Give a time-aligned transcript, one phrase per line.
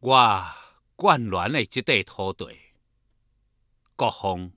[0.00, 0.16] 我
[0.96, 2.46] 眷恋的这块土地，
[3.96, 4.52] 国风。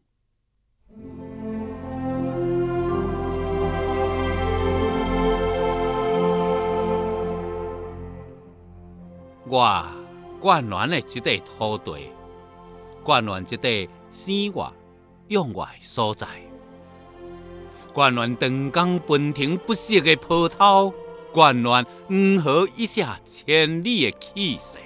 [9.47, 9.83] 我
[10.39, 12.11] 眷恋的这块土地，
[13.03, 14.71] 眷恋这块生活
[15.29, 16.27] 养我的所在，
[17.95, 20.93] 眷恋长江奔腾不息的波涛，
[21.33, 24.77] 眷恋黄河一泻千里的气势。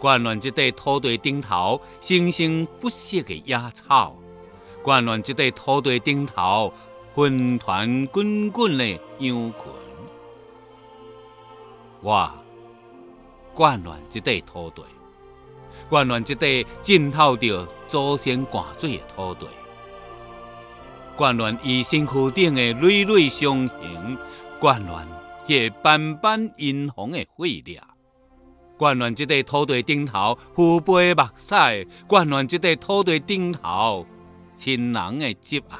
[0.00, 4.16] 眷恋这块土地顶头生生不息的野草，
[4.82, 6.72] 眷恋这块土地顶头
[7.14, 8.86] 团团滚滚的
[9.18, 9.54] 羊群。
[12.00, 12.30] 我
[13.54, 14.82] 眷恋这块土地，
[15.90, 19.46] 眷恋这块浸透着祖先汗水的土地，
[21.18, 24.16] 眷恋伊身躯顶的累累伤痕，
[24.58, 25.06] 眷恋
[25.46, 27.26] 迄斑斑殷红的血
[27.66, 27.82] 液。
[28.80, 31.54] 眷恋这块土地顶头父辈目屎，
[32.08, 34.06] 眷恋这块土地顶头
[34.54, 35.76] 亲人的挚爱。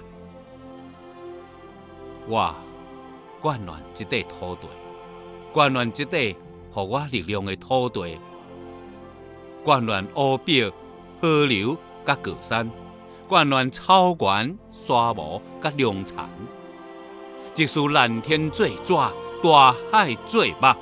[2.29, 2.55] 我
[3.41, 4.69] 眷恋这块土地，
[5.55, 6.37] 眷恋这块给
[6.75, 8.19] 我力量的土地，
[9.65, 10.71] 眷恋乌表
[11.19, 11.75] 河流
[12.05, 12.71] 甲高山，
[13.31, 16.19] 眷恋草原沙漠甲良田。
[17.55, 18.93] 即使蓝天做纸，
[19.43, 20.77] 大海做墨，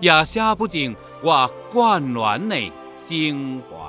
[0.00, 0.94] 也写不尽。
[1.20, 3.87] 挂灌暖内精华。